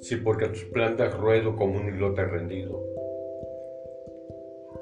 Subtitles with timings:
[0.00, 2.82] Si porque tus plantas ruedo como un islote rendido,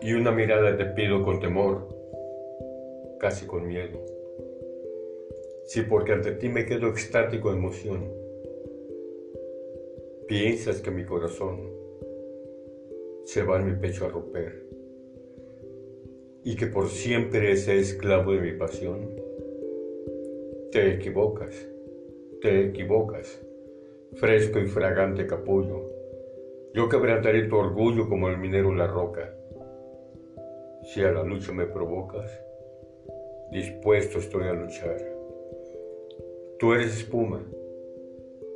[0.00, 1.88] y una mirada te pido con temor,
[3.18, 4.04] casi con miedo.
[5.64, 8.12] Si porque ante ti me quedo extático de emoción,
[10.28, 11.72] piensas que mi corazón
[13.24, 14.79] se va en mi pecho a romper
[16.44, 19.10] y que por siempre es esclavo de mi pasión,
[20.72, 21.68] te equivocas,
[22.40, 23.40] te equivocas
[24.16, 25.88] fresco y fragante capullo.
[26.74, 29.34] Yo quebrantaré tu orgullo como el minero la roca.
[30.82, 32.30] Si a la lucha me provocas,
[33.50, 34.96] dispuesto estoy a luchar.
[36.58, 37.42] Tú eres espuma,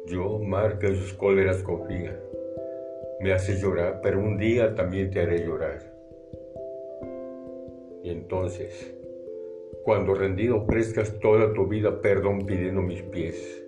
[0.07, 2.19] yo mar que sus cóleras confía.
[3.21, 5.94] Me haces llorar, pero un día también te haré llorar.
[8.05, 8.95] Y entonces,
[9.83, 13.65] cuando rendido ofrezcas toda tu vida perdón pidiendo mis pies,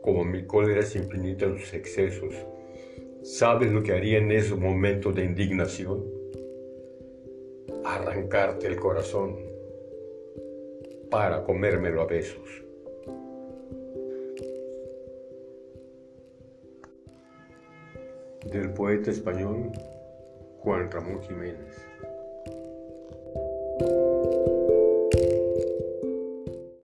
[0.00, 2.34] como mi cólera es infinita en sus excesos.
[3.22, 6.02] ¿Sabes lo que haría en esos momentos de indignación?
[7.84, 9.36] Arrancarte el corazón
[11.10, 12.64] para comérmelo a besos.
[18.50, 19.72] Del poeta español
[20.60, 21.86] Juan Ramón Jiménez.